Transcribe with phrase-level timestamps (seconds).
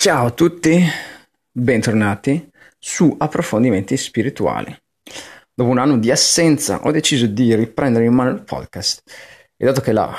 [0.00, 0.80] Ciao a tutti,
[1.50, 4.72] bentornati su Approfondimenti Spirituali.
[5.52, 9.02] Dopo un anno di assenza ho deciso di riprendere in mano il podcast
[9.56, 10.16] e dato che la,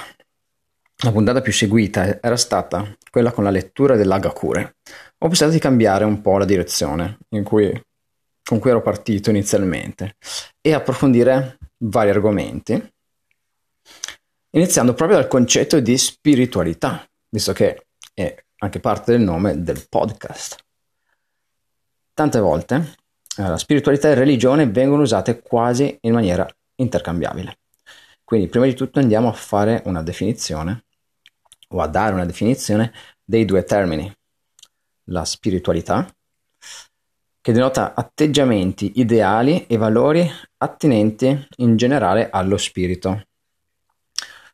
[0.98, 4.76] la puntata più seguita era stata quella con la lettura dell'Agakure,
[5.18, 7.71] ho pensato di cambiare un po' la direzione cui,
[8.43, 10.18] con cui ero partito inizialmente
[10.59, 12.91] e approfondire vari argomenti,
[14.50, 20.58] iniziando proprio dal concetto di spiritualità, visto che è anche parte del nome del podcast.
[22.13, 22.95] Tante volte
[23.38, 27.59] eh, la spiritualità e la religione vengono usate quasi in maniera intercambiabile.
[28.23, 30.85] Quindi prima di tutto andiamo a fare una definizione
[31.70, 32.91] o a dare una definizione
[33.23, 34.12] dei due termini.
[35.05, 36.07] La spiritualità,
[37.41, 43.23] che denota atteggiamenti ideali e valori attinenti in generale allo spirito.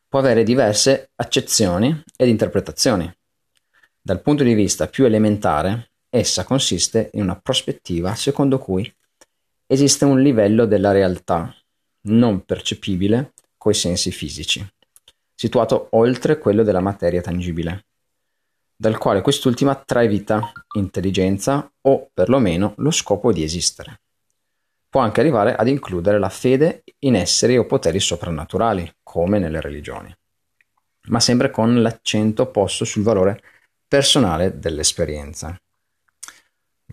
[0.07, 3.11] Può avere diverse accezioni ed interpretazioni.
[4.07, 8.87] Dal punto di vista più elementare, essa consiste in una prospettiva secondo cui
[9.65, 11.51] esiste un livello della realtà
[12.01, 14.63] non percepibile coi sensi fisici,
[15.33, 17.85] situato oltre quello della materia tangibile,
[18.75, 24.01] dal quale quest'ultima trae vita, intelligenza o perlomeno lo scopo di esistere.
[24.87, 30.15] Può anche arrivare ad includere la fede in esseri o poteri soprannaturali, come nelle religioni,
[31.07, 33.41] ma sempre con l'accento posto sul valore
[33.87, 35.59] personale dell'esperienza.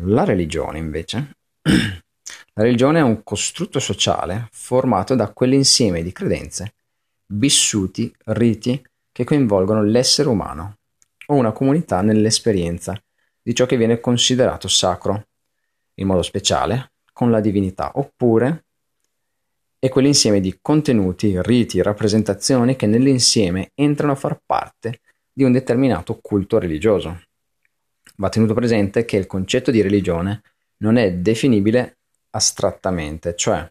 [0.00, 6.74] La religione, invece, la religione è un costrutto sociale formato da quell'insieme di credenze,
[7.26, 10.78] vissuti, riti che coinvolgono l'essere umano
[11.26, 13.00] o una comunità nell'esperienza
[13.42, 15.27] di ciò che viene considerato sacro,
[15.94, 18.64] in modo speciale con la divinità, oppure
[19.78, 25.00] è quell'insieme di contenuti, riti, rappresentazioni che nell'insieme entrano a far parte
[25.33, 27.22] di un determinato culto religioso.
[28.16, 30.42] Va tenuto presente che il concetto di religione
[30.78, 31.98] non è definibile
[32.30, 33.70] astrattamente, cioè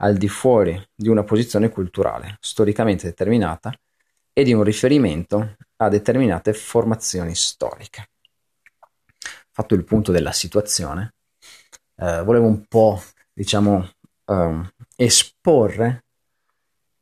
[0.00, 3.72] al di fuori di una posizione culturale storicamente determinata
[4.32, 8.10] e di un riferimento a determinate formazioni storiche.
[9.50, 11.14] Fatto il punto della situazione,
[11.96, 13.02] eh, volevo un po',
[13.32, 13.90] diciamo,
[14.24, 16.04] eh, esporre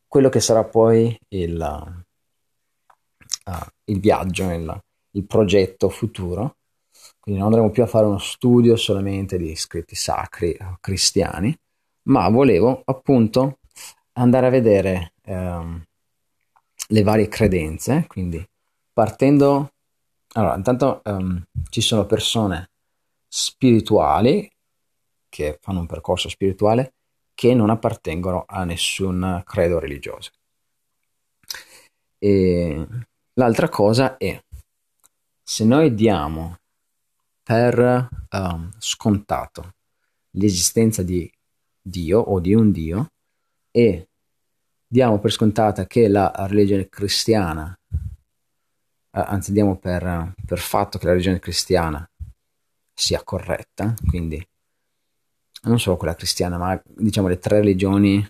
[0.06, 2.05] quello che sarà poi il,
[3.46, 4.80] uh, il viaggio, il,
[5.12, 6.56] il progetto futuro.
[7.18, 11.56] Quindi non andremo più a fare uno studio solamente di scritti sacri cristiani,
[12.04, 13.58] ma volevo appunto
[14.12, 15.82] andare a vedere ehm,
[16.88, 18.44] le varie credenze, quindi
[18.92, 19.72] partendo...
[20.32, 22.70] Allora, intanto ehm, ci sono persone
[23.26, 24.50] spirituali
[25.28, 26.94] che fanno un percorso spirituale
[27.34, 30.30] che non appartengono a nessun credo religioso.
[32.18, 32.86] E
[33.38, 34.42] L'altra cosa è,
[35.42, 36.56] se noi diamo
[37.42, 39.74] per um, scontato
[40.30, 41.30] l'esistenza di
[41.78, 43.12] Dio o di un Dio
[43.70, 44.08] e
[44.86, 48.00] diamo per scontata che la religione cristiana, eh,
[49.10, 52.08] anzi diamo per, per fatto che la religione cristiana
[52.94, 54.42] sia corretta, quindi
[55.64, 58.24] non solo quella cristiana, ma diciamo le tre religioni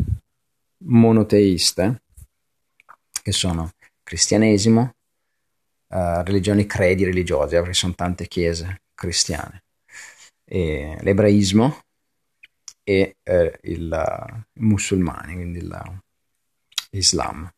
[0.78, 2.02] monoteiste,
[3.22, 3.70] che sono
[4.02, 4.95] cristianesimo,
[5.88, 9.64] uh, religioni credi religiose, perché sono tante chiese cristiane,
[10.44, 11.82] e l'ebraismo
[12.82, 15.68] e eh, il, uh, musulmani, quindi
[16.90, 17.50] l'Islam,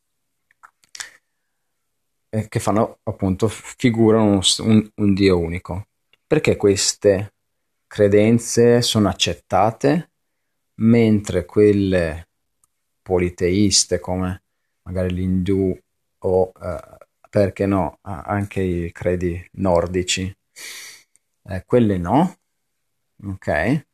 [2.31, 5.87] eh, che fanno appunto, figurano un, un Dio unico.
[6.27, 7.33] Perché queste
[7.87, 10.11] credenze sono accettate
[10.81, 12.29] mentre quelle
[13.01, 14.43] politeiste come
[14.83, 15.77] magari l'indù
[16.19, 16.98] o uh,
[17.29, 20.35] perché no, anche i credi nordici,
[21.45, 22.39] eh, quelle no,
[23.25, 23.87] ok?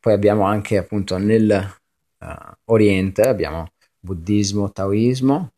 [0.00, 1.76] Poi abbiamo anche appunto nel
[2.18, 2.26] uh,
[2.66, 5.52] Oriente, abbiamo buddismo, taoismo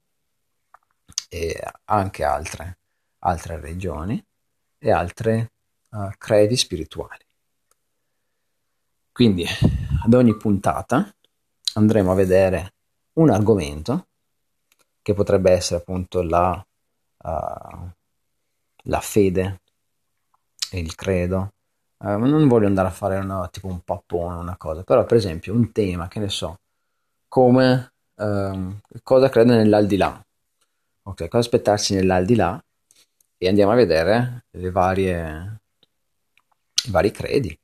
[1.29, 2.79] e anche altre,
[3.21, 4.23] altre religioni
[4.79, 5.53] e altre
[5.91, 7.25] uh, credi spirituali.
[9.13, 9.45] Quindi
[10.03, 11.15] ad ogni puntata
[11.75, 12.73] andremo a vedere
[13.15, 14.09] un argomento
[15.03, 16.65] che potrebbe essere appunto la
[17.23, 17.91] uh,
[18.85, 19.61] la fede
[20.71, 21.53] e il credo.
[21.99, 25.55] Uh, non voglio andare a fare una, tipo un pappone, una cosa, però per esempio
[25.55, 26.61] un tema, che ne so,
[27.29, 30.25] come uh, cosa credo nell'aldilà.
[31.03, 32.63] Ok, cosa aspettarsi nell'aldilà
[33.37, 35.61] e andiamo a vedere le varie,
[36.85, 37.59] i vari credi,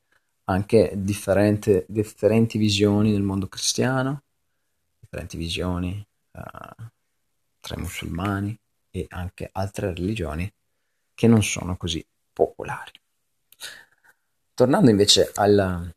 [0.45, 4.23] anche differenti visioni del mondo cristiano,
[4.99, 6.83] differenti visioni uh,
[7.59, 8.59] tra i musulmani,
[8.97, 10.51] e anche altre religioni
[11.13, 12.03] che non sono così
[12.33, 12.91] popolari.
[14.53, 15.93] tornando invece al,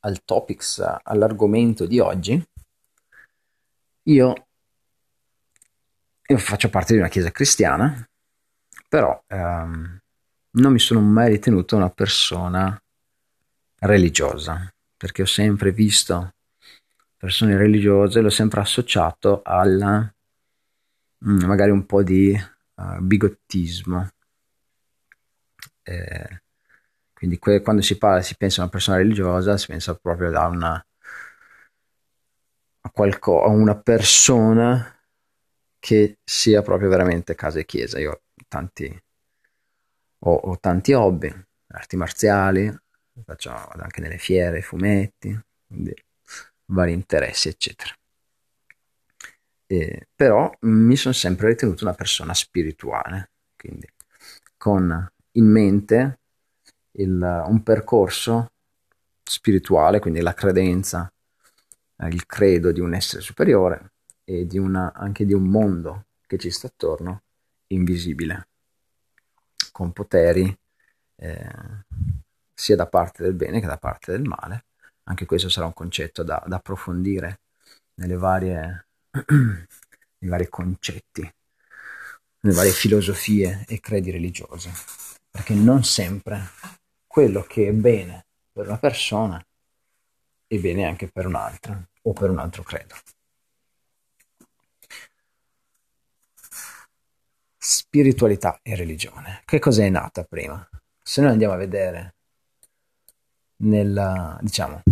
[0.00, 2.44] al topics, all'argomento di oggi,
[4.04, 4.46] io,
[6.26, 8.04] io faccio parte di una chiesa cristiana,
[8.88, 9.98] però ehm,
[10.50, 12.76] non mi sono mai ritenuto una persona
[13.78, 16.34] religiosa, perché ho sempre visto
[17.16, 20.21] persone religiose, l'ho sempre associato al mm,
[21.24, 22.36] magari un po' di
[22.76, 24.08] uh, bigottismo.
[25.84, 26.42] Eh,
[27.12, 30.46] quindi que- quando si parla, si pensa a una persona religiosa, si pensa proprio a
[30.48, 30.86] una,
[32.82, 34.96] a, qualco- a una persona
[35.78, 37.98] che sia proprio veramente casa e chiesa.
[37.98, 38.86] Io tanti,
[40.24, 41.30] ho, ho tanti hobby,
[41.68, 42.72] arti marziali,
[43.24, 45.38] faccio anche nelle fiere, fumetti,
[46.66, 47.92] vari interessi, eccetera.
[49.72, 53.90] E, però mi sono sempre ritenuto una persona spirituale, quindi
[54.58, 56.20] con in mente
[56.98, 58.50] il, un percorso
[59.22, 61.10] spirituale, quindi la credenza,
[61.96, 63.92] eh, il credo di un essere superiore
[64.24, 67.22] e di una, anche di un mondo che ci sta attorno,
[67.68, 68.48] invisibile,
[69.70, 70.54] con poteri
[71.16, 71.50] eh,
[72.52, 74.66] sia da parte del bene che da parte del male.
[75.04, 77.40] Anche questo sarà un concetto da, da approfondire
[77.94, 78.88] nelle varie,
[79.28, 81.20] nei vari concetti,
[82.40, 84.70] nelle varie filosofie e credi religiosi,
[85.30, 86.50] perché non sempre
[87.06, 89.44] quello che è bene per una persona
[90.46, 92.94] è bene anche per un'altra o per un altro credo.
[97.56, 99.42] Spiritualità e religione.
[99.44, 100.68] Che cos'è nata prima?
[101.02, 102.14] Se noi andiamo a vedere
[103.58, 104.82] nel, diciamo,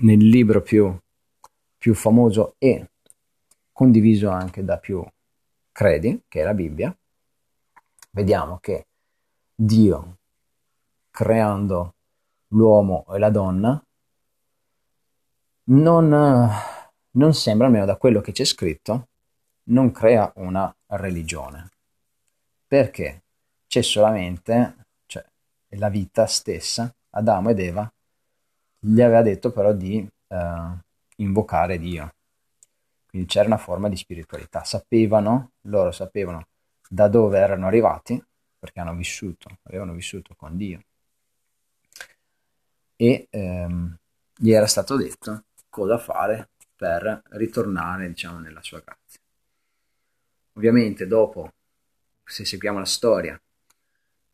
[0.00, 0.94] nel libro più,
[1.78, 2.91] più famoso e
[3.72, 5.04] condiviso anche da più
[5.72, 6.94] credi, che è la Bibbia,
[8.10, 8.86] vediamo che
[9.54, 10.18] Dio
[11.10, 11.94] creando
[12.48, 13.82] l'uomo e la donna,
[15.64, 16.50] non,
[17.10, 19.08] non sembra, almeno da quello che c'è scritto,
[19.64, 21.70] non crea una religione.
[22.66, 23.22] Perché
[23.66, 25.24] c'è solamente, cioè,
[25.70, 27.92] la vita stessa, Adamo ed Eva,
[28.78, 30.78] gli aveva detto però di eh,
[31.16, 32.12] invocare Dio.
[33.12, 34.64] Quindi c'era una forma di spiritualità.
[34.64, 36.46] Sapevano, loro sapevano
[36.88, 38.20] da dove erano arrivati,
[38.58, 40.82] perché hanno vissuto, avevano vissuto con Dio
[43.02, 43.98] e ehm,
[44.36, 49.18] gli era stato detto cosa fare per ritornare diciamo nella sua grazia.
[50.52, 51.52] Ovviamente dopo,
[52.22, 53.40] se seguiamo la storia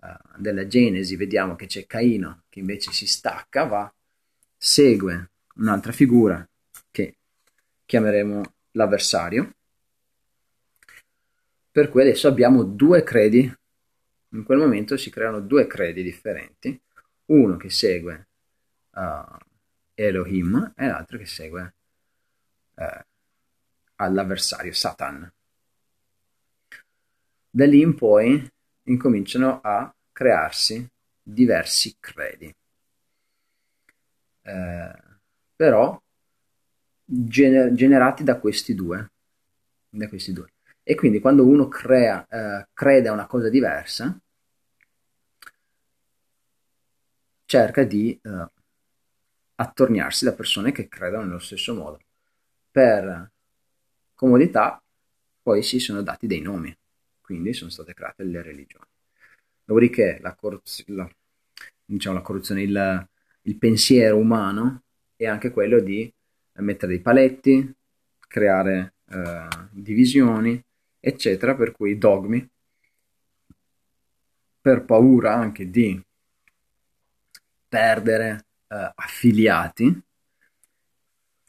[0.01, 3.91] uh, della Genesi, vediamo che c'è Caino che invece si stacca, va,
[4.59, 6.47] segue un'altra figura
[6.91, 7.17] che
[7.87, 9.55] chiameremo l'avversario,
[11.71, 13.53] per cui adesso abbiamo due credi,
[14.31, 16.81] in quel momento si creano due credi differenti,
[17.27, 18.29] uno che segue
[18.91, 19.37] uh,
[19.95, 21.75] Elohim e l'altro che segue
[22.75, 23.05] uh,
[23.97, 25.31] all'avversario Satan.
[27.51, 28.49] Da lì in poi
[28.85, 30.89] incominciano a crearsi
[31.21, 32.55] diversi credi.
[34.43, 35.03] Eh,
[35.57, 36.01] però
[37.09, 39.11] gener- generati da questi due.
[39.89, 40.53] Da questi due.
[40.83, 44.19] E quindi quando uno crea, eh, crede a una cosa diversa,
[47.45, 48.47] cerca di eh,
[49.57, 51.99] attorniarsi da persone che credono nello stesso modo.
[52.71, 53.31] Per
[54.15, 54.81] comodità
[55.43, 56.75] poi si sono dati dei nomi,
[57.21, 58.85] quindi sono state create le religioni.
[59.65, 60.85] Dopodiché la, corruz-
[61.85, 63.09] diciamo, la corruzione, il,
[63.43, 64.83] il pensiero umano
[65.17, 66.12] è anche quello di
[66.62, 67.75] mettere dei paletti,
[68.27, 70.62] creare eh, divisioni,
[71.00, 72.49] eccetera, per cui dogmi,
[74.61, 76.00] per paura anche di
[77.69, 80.03] perdere uh, affiliati.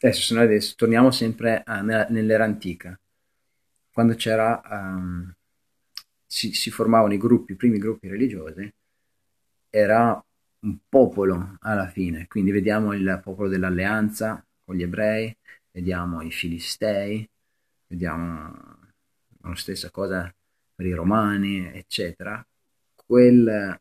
[0.02, 2.98] Adesso, se noi adesso torniamo sempre uh, nella, nell'era antica,
[3.92, 5.34] quando c'era, um,
[6.26, 8.72] si, si, formavano i gruppi, i primi gruppi religiosi,
[9.70, 10.24] era
[10.62, 15.36] un popolo alla fine, quindi vediamo il popolo dell'alleanza gli ebrei,
[15.72, 17.28] vediamo i filistei,
[17.88, 18.54] vediamo
[19.42, 20.34] la stessa cosa
[20.76, 22.46] per i romani, eccetera.
[22.96, 23.80] Quel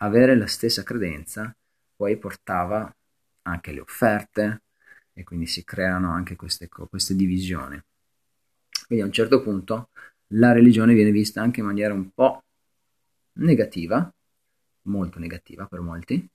[0.00, 1.54] avere la stessa credenza
[1.96, 2.94] poi portava
[3.42, 4.62] anche le offerte
[5.12, 7.80] e quindi si creano anche queste, queste divisioni.
[8.86, 9.90] Quindi a un certo punto
[10.32, 12.44] la religione viene vista anche in maniera un po'
[13.34, 14.12] negativa,
[14.82, 16.28] molto negativa per molti,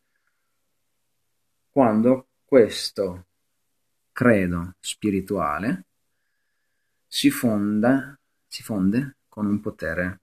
[1.69, 3.25] quando questo
[4.11, 5.85] credo spirituale
[7.07, 10.21] si fonda, si fonde con un potere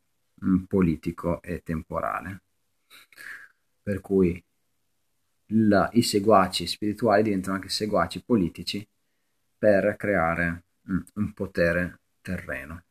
[0.68, 2.42] politico e temporale.
[3.82, 4.40] per cui
[5.46, 8.86] la, i seguaci spirituali diventano anche seguaci politici
[9.58, 12.84] per creare mm, un potere terreno.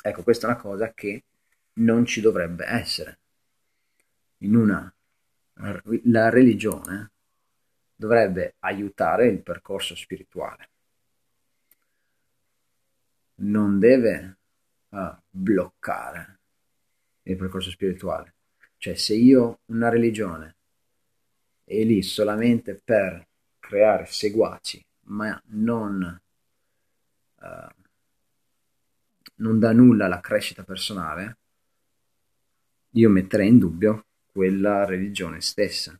[0.00, 1.24] Ecco, questa è una cosa che
[1.74, 3.18] non ci dovrebbe essere.
[4.38, 4.94] In una
[6.04, 7.13] la religione
[7.94, 10.68] dovrebbe aiutare il percorso spirituale.
[13.36, 14.38] Non deve
[14.90, 16.38] uh, bloccare
[17.22, 18.34] il percorso spirituale.
[18.76, 20.56] Cioè, se io ho una religione
[21.64, 23.26] è lì solamente per
[23.58, 26.20] creare seguaci, ma non,
[27.36, 27.74] uh,
[29.36, 31.38] non dà nulla alla crescita personale,
[32.90, 35.98] io metterei in dubbio quella religione stessa.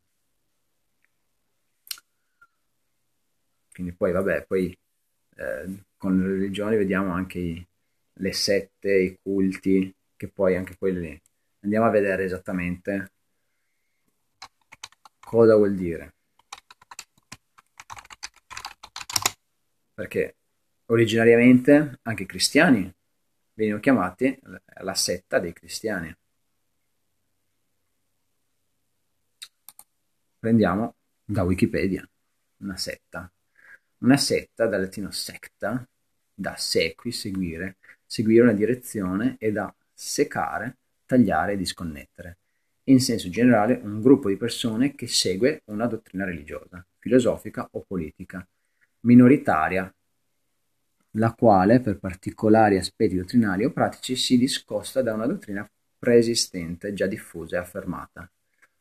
[3.75, 4.79] Quindi poi, vabbè, poi
[5.37, 7.67] eh, con le religioni vediamo anche i,
[8.13, 11.21] le sette, i culti, che poi anche quelli
[11.63, 13.11] andiamo a vedere esattamente
[15.19, 16.15] cosa vuol dire.
[19.93, 20.37] Perché
[20.87, 22.95] originariamente anche i cristiani
[23.55, 24.39] venivano chiamati
[24.83, 26.17] la setta dei cristiani.
[30.39, 32.09] Prendiamo da Wikipedia
[32.59, 33.29] una setta.
[34.05, 35.83] Una setta dal latino secta,
[36.35, 42.39] da sequi, seguire, seguire una direzione e da secare, tagliare e disconnettere
[42.85, 48.47] in senso generale un gruppo di persone che segue una dottrina religiosa, filosofica o politica,
[49.01, 49.91] minoritaria,
[51.13, 55.67] la quale per particolari aspetti dottrinali o pratici si discosta da una dottrina
[55.99, 58.31] preesistente già diffusa e affermata.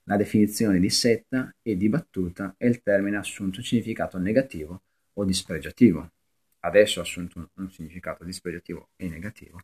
[0.04, 4.82] La definizione di setta è dibattuta e il termine ha assunto un significato negativo
[5.14, 6.10] o dispregiativo.
[6.60, 9.60] Adesso ha assunto un, significato dispregiativo e negativo.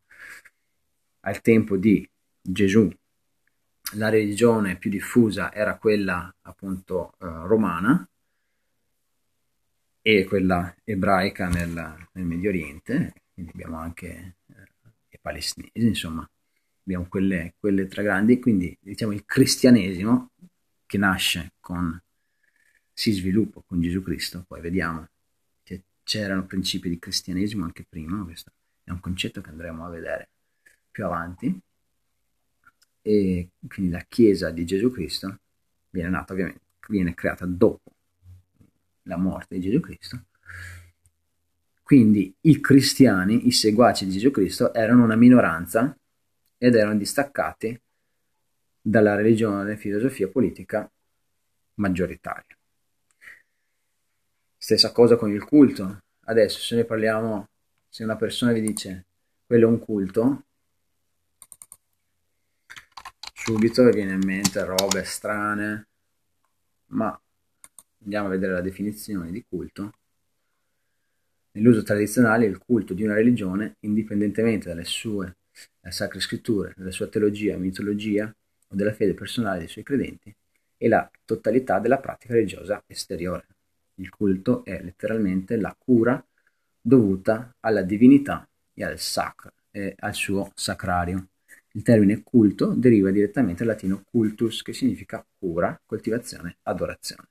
[1.22, 2.08] Al tempo di
[2.42, 2.90] Gesù
[3.94, 8.08] la religione più diffusa era quella appunto eh, romana
[10.02, 11.72] e quella ebraica nel,
[12.14, 14.54] nel, Medio Oriente, quindi abbiamo anche eh,
[15.10, 16.28] i palestinesi, insomma,
[16.84, 20.32] abbiamo quelle, quelle tre grandi, quindi diciamo il cristianesimo
[20.86, 22.02] che nasce con,
[22.94, 25.08] si sviluppa con Gesù Cristo, poi vediamo
[26.10, 28.52] c'erano principi di cristianesimo anche prima, questo
[28.84, 30.30] è un concetto che andremo a vedere
[30.90, 31.56] più avanti,
[33.04, 35.38] e quindi la Chiesa di Gesù Cristo
[35.92, 37.94] viene nata ovviamente, viene creata dopo
[39.04, 40.24] la morte di Gesù Cristo.
[41.84, 45.96] Quindi i cristiani, i seguaci di Gesù Cristo, erano una minoranza
[46.58, 47.80] ed erano distaccati
[48.82, 50.92] dalla religione filosofia politica
[51.76, 52.59] maggioritaria.
[54.70, 56.04] Stessa cosa con il culto.
[56.26, 57.48] Adesso se ne parliamo,
[57.90, 59.06] se una persona vi dice
[59.48, 60.44] quello è un culto,
[63.34, 65.88] subito viene in mente robe strane,
[66.90, 67.20] ma
[68.04, 69.92] andiamo a vedere la definizione di culto.
[71.54, 75.38] Nell'uso tradizionale il culto di una religione, indipendentemente dalle sue
[75.90, 78.32] sacre scritture, dalla sua teologia, mitologia
[78.68, 80.32] o della fede personale dei suoi credenti,
[80.78, 83.48] è la totalità della pratica religiosa esteriore.
[84.00, 86.26] Il culto è letteralmente la cura
[86.80, 91.28] dovuta alla divinità e al sacro e al suo sacrario.
[91.74, 97.28] Il termine culto deriva direttamente dal latino cultus, che significa cura, coltivazione, adorazione.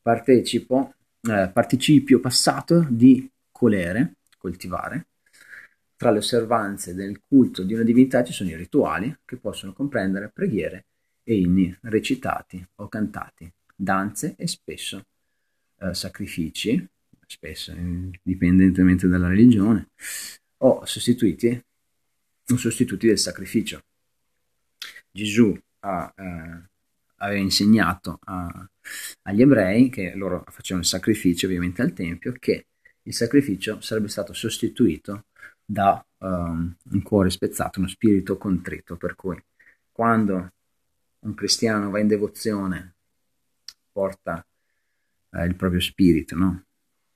[0.00, 5.08] Partecipo, eh, participio passato di colere, coltivare.
[5.94, 10.30] Tra le osservanze del culto di una divinità ci sono i rituali, che possono comprendere
[10.32, 10.86] preghiere
[11.22, 15.04] e inni recitati o cantati, danze e spesso
[15.82, 16.86] eh, sacrifici,
[17.26, 19.88] spesso indipendentemente dalla religione,
[20.58, 21.60] o sostituiti
[22.44, 23.82] sono sostituti del sacrificio.
[25.10, 26.68] Gesù ha, eh,
[27.16, 28.68] aveva insegnato a,
[29.22, 32.66] agli ebrei che loro facevano il sacrificio ovviamente al Tempio, che
[33.02, 35.26] il sacrificio sarebbe stato sostituito
[35.64, 39.42] da um, un cuore spezzato, uno spirito contrito, per cui
[39.90, 40.52] quando
[41.20, 42.94] un cristiano va in devozione
[43.90, 44.44] porta
[45.32, 46.64] eh, il proprio spirito no?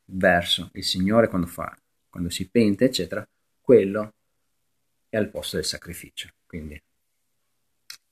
[0.06, 1.76] verso il Signore quando, fa,
[2.08, 3.26] quando si pente, eccetera,
[3.60, 4.14] quello
[5.08, 6.28] e al posto del sacrificio.
[6.46, 6.80] Quindi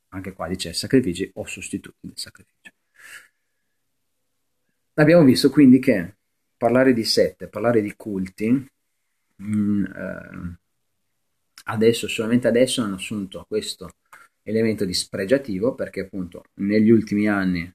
[0.09, 2.73] anche qua dice sacrifici o sostituti del sacrificio.
[4.95, 6.15] Abbiamo visto quindi che
[6.57, 10.59] parlare di sette, parlare di culti, mh, mm, eh,
[11.65, 13.91] adesso, solamente adesso hanno assunto questo
[14.43, 17.73] elemento dispregiativo perché appunto negli ultimi anni,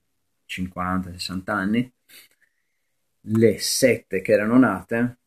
[0.47, 1.91] 50-60 anni,
[3.21, 5.17] le sette che erano nate,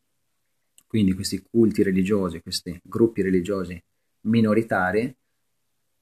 [0.87, 3.81] quindi questi culti religiosi, questi gruppi religiosi
[4.21, 5.15] minoritari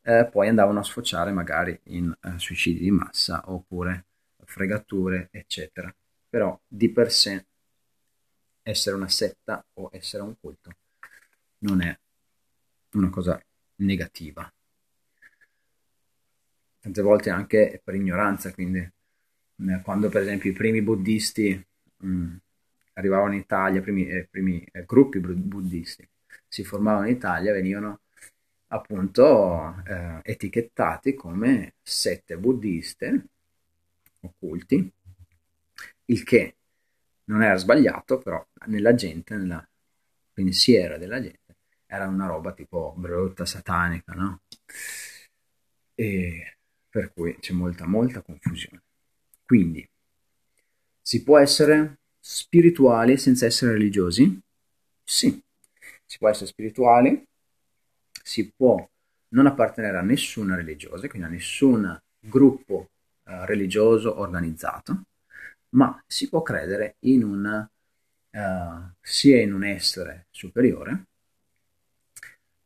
[0.03, 4.05] eh, poi andavano a sfociare magari in eh, suicidi di massa oppure
[4.45, 5.93] fregature, eccetera.
[6.29, 7.45] Però di per sé
[8.63, 10.71] essere una setta o essere un culto
[11.60, 11.98] non è
[12.93, 13.41] una cosa
[13.77, 14.51] negativa.
[16.79, 21.63] Tante volte anche per ignoranza, quindi eh, quando per esempio i primi buddisti
[22.01, 22.36] mh, mm,
[22.93, 26.08] arrivavano in Italia, primi, eh, primi eh, gruppi buddisti
[26.48, 28.01] si formavano in Italia, venivano
[28.67, 33.25] appunto eh, etichettati come sette buddiste
[34.22, 34.91] occulti,
[36.05, 36.55] il che
[37.25, 39.67] non era sbagliato, però nella gente, nel
[40.34, 41.55] pensiero della gente,
[41.86, 44.41] era una roba tipo brutta, satanica, no?
[45.96, 46.58] E
[46.89, 48.81] per cui c'è molta, molta confusione.
[49.46, 49.88] Quindi,
[51.12, 54.39] si può essere spirituali senza essere religiosi?
[55.03, 55.44] Sì,
[56.06, 57.22] si può essere spirituali,
[58.24, 58.89] si può
[59.34, 62.91] non appartenere a nessuna religiosa, quindi a nessun gruppo
[63.25, 65.01] eh, religioso organizzato,
[65.72, 67.70] ma si può credere in una,
[68.30, 71.08] uh, sia in un essere superiore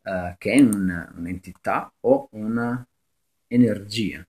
[0.03, 4.23] uh, che in un, un'entità o un'energia.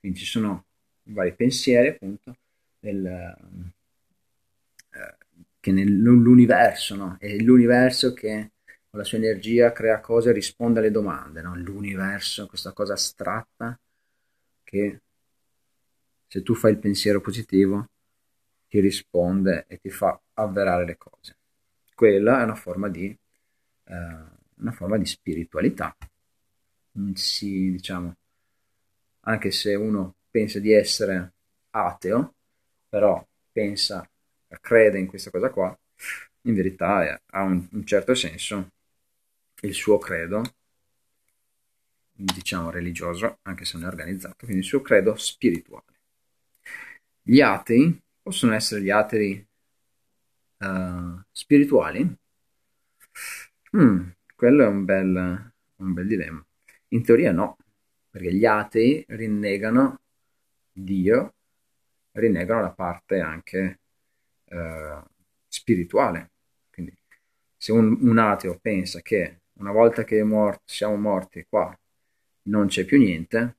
[0.00, 0.66] Quindi ci sono
[1.04, 2.36] vari pensieri appunto
[2.78, 5.16] del, uh,
[5.60, 7.16] che nell'universo, no?
[7.18, 8.52] è l'universo che
[8.88, 11.54] con la sua energia crea cose e risponde alle domande, no?
[11.56, 13.78] l'universo, questa cosa astratta
[14.62, 15.00] che
[16.26, 17.88] se tu fai il pensiero positivo
[18.68, 21.36] ti risponde e ti fa avverare le cose.
[21.94, 24.24] Quella è una forma di, eh,
[24.56, 25.96] una forma di spiritualità.
[27.14, 28.14] Si, diciamo,
[29.20, 31.32] anche se uno pensa di essere
[31.70, 32.34] ateo,
[32.88, 34.08] però pensa,
[34.60, 35.78] crede in questa cosa qua,
[36.42, 38.70] in verità è, ha un, un certo senso
[39.62, 40.42] il suo credo,
[42.12, 45.84] diciamo religioso, anche se non è organizzato, quindi il suo credo spirituale.
[47.22, 49.46] Gli atei possono essere gli atei
[50.58, 52.16] uh, spirituali?
[53.76, 56.44] Mm, quello è un bel, un bel dilemma.
[56.88, 57.56] In teoria no,
[58.08, 60.00] perché gli atei rinnegano
[60.72, 61.34] Dio,
[62.18, 63.80] rinnegano la parte anche
[64.44, 65.02] uh,
[65.46, 66.30] spirituale.
[66.70, 66.96] Quindi
[67.56, 71.76] se un, un, ateo pensa che una volta che morto, siamo morti qua
[72.42, 73.56] non c'è più niente,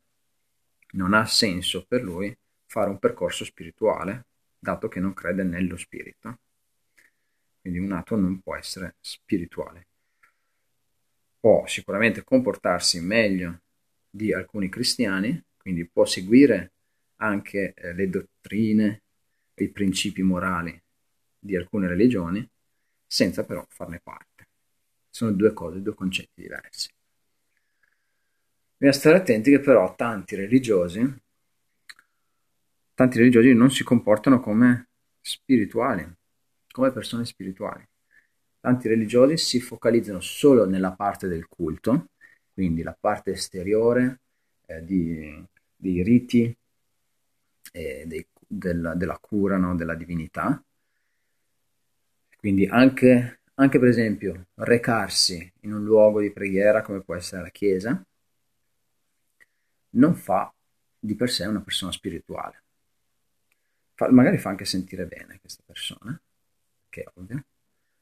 [0.92, 4.26] non ha senso per lui fare un percorso spirituale
[4.58, 6.40] dato che non crede nello spirito.
[7.62, 9.88] Quindi un ateo non può essere spirituale.
[11.40, 13.62] Può sicuramente comportarsi meglio
[14.10, 16.74] di alcuni cristiani, quindi può seguire
[17.22, 19.04] anche eh, le dottrine,
[19.56, 20.82] i principi morali
[21.38, 22.48] di alcune religioni,
[23.06, 24.48] senza però farne parte.
[25.10, 26.90] Sono due cose, due concetti diversi.
[28.78, 31.22] Bisogna stare attenti che però tanti religiosi
[33.00, 34.90] tanti religiosi non si comportano come
[35.22, 36.06] spirituali,
[36.70, 37.88] come persone spirituali.
[38.60, 42.10] Tanti religiosi si focalizzano solo nella parte del culto,
[42.52, 44.20] quindi la parte esteriore
[44.66, 45.42] eh, di,
[45.78, 46.54] dei riti,
[47.72, 49.76] eh, dei, del, della cura, no?
[49.76, 50.64] della divinità.
[52.38, 57.50] Quindi anche, anche per esempio recarsi in un luogo di preghiera come può essere la
[57.50, 58.02] chiesa,
[59.92, 60.54] non fa
[60.98, 62.64] di per sé una persona spirituale
[64.00, 66.18] fa, magari fa anche sentire bene questa persona,
[66.88, 67.44] che è ovvio.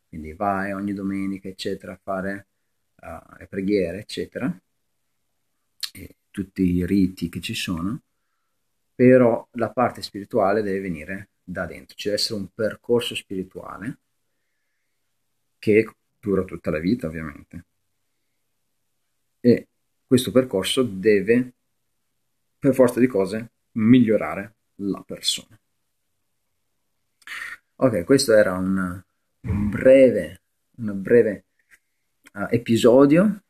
[0.07, 2.47] Quindi vai ogni domenica, eccetera, a fare
[2.97, 4.61] uh, le preghiere, eccetera,
[5.91, 8.03] e tutti i riti che ci sono,
[8.97, 13.99] però la parte spirituale deve venire da dentro, ci deve essere un percorso spirituale
[15.59, 15.87] che
[16.19, 17.65] dura tutta la vita, ovviamente.
[19.39, 19.67] E
[20.03, 21.53] questo percorso deve,
[22.57, 25.59] per forza di cose, migliorare la persona.
[27.75, 28.99] Ok, questo era un,
[29.41, 30.41] breve,
[30.77, 31.45] un breve
[32.33, 33.43] uh, episodio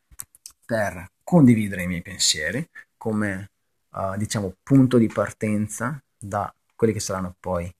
[0.66, 3.52] per condividere i miei pensieri come
[3.90, 7.72] uh, diciamo punto di partenza da quelli che saranno poi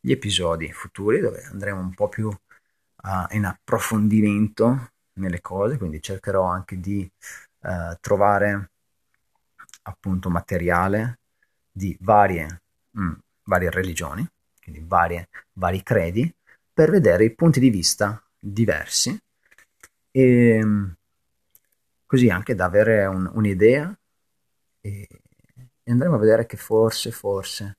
[0.00, 6.44] gli episodi futuri dove andremo un po' più uh, in approfondimento nelle cose, quindi cercherò
[6.44, 7.10] anche di
[8.00, 8.70] trovare
[9.82, 11.20] appunto materiale
[11.70, 13.12] di varie, mh, mm,
[13.44, 14.28] varie religioni
[14.62, 16.32] quindi varie, vari credi,
[16.72, 19.18] per vedere i punti di vista diversi.
[20.10, 20.66] E
[22.06, 23.94] così anche da avere un, un'idea
[24.80, 25.08] e,
[25.92, 27.76] andremo a vedere che forse, forse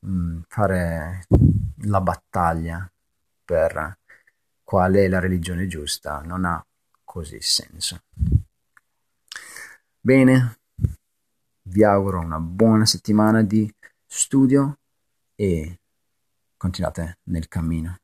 [0.00, 1.26] mh, mm, fare
[1.82, 2.90] la battaglia
[3.44, 3.98] per
[4.62, 6.64] qual è la religione giusta non ha
[7.04, 8.02] così senso.
[10.00, 10.58] Bene,
[11.62, 13.72] vi auguro una buona settimana di
[14.06, 14.78] studio
[15.34, 15.80] e
[16.56, 17.98] continuate nel cammino.